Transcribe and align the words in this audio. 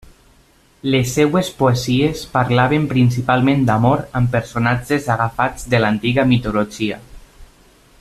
Les 0.93 1.11
seves 1.17 1.51
poesies 1.59 2.23
parlaven 2.37 2.89
principalment 2.95 3.63
d'amor 3.69 4.03
amb 4.21 4.33
personatges 4.39 5.13
agafats 5.17 5.71
de 5.75 5.83
l'antiga 5.85 6.29
mitologia. 6.35 7.03